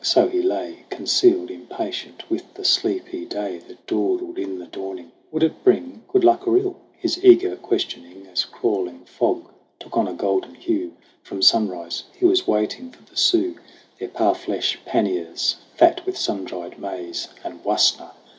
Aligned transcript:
So 0.03 0.27
he 0.27 0.41
lay 0.41 0.85
Concealed, 0.89 1.51
impatient 1.51 2.27
with 2.27 2.51
the 2.55 2.65
sleepy 2.65 3.23
day 3.23 3.59
That 3.67 3.85
dawdled 3.85 4.39
in 4.39 4.57
the 4.57 4.65
dawning. 4.65 5.11
Would 5.31 5.43
it 5.43 5.63
bring 5.63 6.03
Good 6.07 6.23
luck 6.23 6.47
or 6.47 6.57
ill? 6.57 6.77
His 6.97 7.23
eager 7.23 7.55
questioning, 7.55 8.25
As 8.25 8.43
crawling 8.43 9.05
fog, 9.05 9.51
took 9.79 9.95
on 9.95 10.07
a 10.07 10.13
golden 10.15 10.55
hue 10.55 10.97
From 11.21 11.43
sunrise. 11.43 12.05
He 12.17 12.25
was 12.25 12.47
waiting 12.47 12.89
for 12.91 13.03
the 13.03 13.15
Sioux, 13.15 13.57
Their 13.99 14.09
parfleche 14.09 14.79
panniers 14.85 15.57
fat 15.75 16.03
with 16.07 16.17
sun 16.17 16.45
dried 16.45 16.79
maize 16.79 17.27
And 17.43 17.63
wasna 17.63 18.13